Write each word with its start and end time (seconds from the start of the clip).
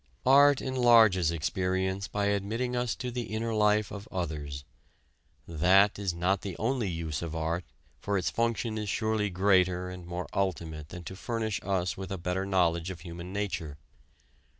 Art 0.25 0.61
enlarges 0.61 1.29
experience 1.29 2.07
by 2.07 2.25
admitting 2.25 2.75
us 2.75 2.95
to 2.95 3.11
the 3.11 3.25
inner 3.35 3.53
life 3.53 3.91
of 3.91 4.07
others. 4.11 4.63
That 5.47 5.99
is 5.99 6.11
not 6.11 6.41
the 6.41 6.57
only 6.57 6.89
use 6.89 7.21
of 7.21 7.35
art, 7.35 7.65
for 7.99 8.17
its 8.17 8.31
function 8.31 8.79
is 8.79 8.89
surely 8.89 9.29
greater 9.29 9.91
and 9.91 10.07
more 10.07 10.27
ultimate 10.33 10.89
than 10.89 11.03
to 11.03 11.15
furnish 11.15 11.59
us 11.61 11.97
with 11.97 12.11
a 12.11 12.17
better 12.17 12.47
knowledge 12.47 12.89
of 12.89 13.01
human 13.01 13.31
nature. 13.31 13.77